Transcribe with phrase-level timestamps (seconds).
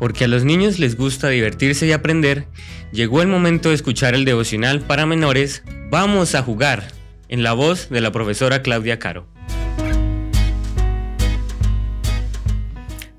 [0.00, 2.46] porque a los niños les gusta divertirse y aprender,
[2.90, 6.84] llegó el momento de escuchar el devocional para menores Vamos a jugar,
[7.28, 9.26] en la voz de la profesora Claudia Caro.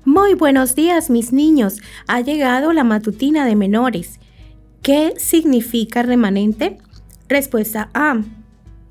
[0.04, 4.18] Muy buenos días mis niños, ha llegado la matutina de menores.
[4.82, 6.78] ¿Qué significa remanente?
[7.28, 8.20] Respuesta A,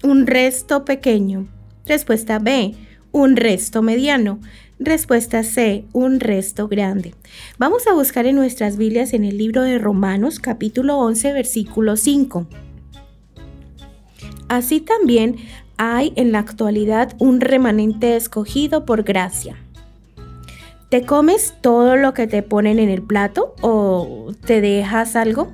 [0.04, 1.48] un resto pequeño.
[1.86, 2.74] Respuesta B,
[3.12, 4.40] un resto mediano.
[4.84, 7.14] Respuesta C, un resto grande.
[7.60, 12.48] Vamos a buscar en nuestras Biblias en el libro de Romanos capítulo 11 versículo 5.
[14.50, 15.36] Así también
[15.78, 19.56] hay en la actualidad un remanente escogido por gracia.
[20.90, 25.52] ¿Te comes todo lo que te ponen en el plato o te dejas algo?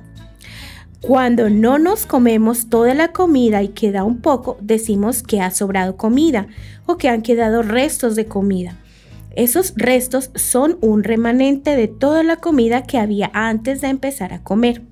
[1.02, 5.98] Cuando no nos comemos toda la comida y queda un poco, decimos que ha sobrado
[5.98, 6.46] comida
[6.86, 8.78] o que han quedado restos de comida.
[9.38, 14.42] Esos restos son un remanente de toda la comida que había antes de empezar a
[14.42, 14.82] comer.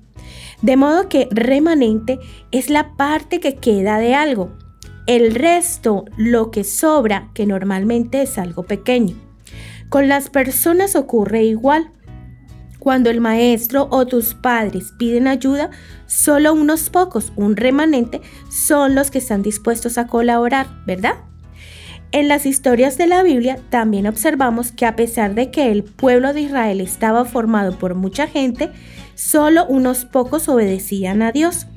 [0.61, 2.17] De modo que remanente
[2.51, 4.53] es la parte que queda de algo.
[5.05, 9.17] El resto, lo que sobra, que normalmente es algo pequeño.
[9.89, 11.91] Con las personas ocurre igual.
[12.79, 15.71] Cuando el maestro o tus padres piden ayuda,
[16.05, 21.15] solo unos pocos, un remanente, son los que están dispuestos a colaborar, ¿verdad?
[22.13, 26.33] En las historias de la Biblia también observamos que a pesar de que el pueblo
[26.33, 28.69] de Israel estaba formado por mucha gente,
[29.15, 31.67] solo unos pocos obedecían a Dios.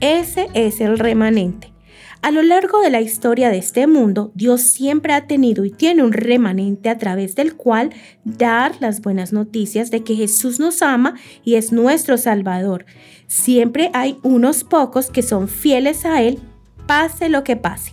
[0.00, 1.72] Ese es el remanente.
[2.20, 6.02] A lo largo de la historia de este mundo, Dios siempre ha tenido y tiene
[6.02, 7.90] un remanente a través del cual
[8.24, 12.86] dar las buenas noticias de que Jesús nos ama y es nuestro Salvador.
[13.28, 16.40] Siempre hay unos pocos que son fieles a Él,
[16.86, 17.92] pase lo que pase.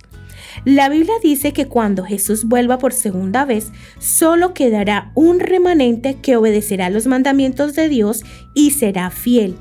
[0.64, 6.38] La Biblia dice que cuando Jesús vuelva por segunda vez, solo quedará un remanente que
[6.38, 9.56] obedecerá los mandamientos de Dios y será fiel.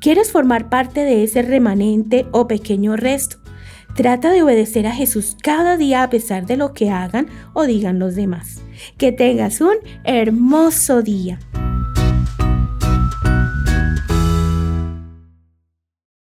[0.00, 3.38] ¿Quieres formar parte de ese remanente o pequeño resto?
[3.94, 7.98] Trata de obedecer a Jesús cada día a pesar de lo que hagan o digan
[7.98, 8.60] los demás.
[8.98, 11.38] Que tengas un hermoso día.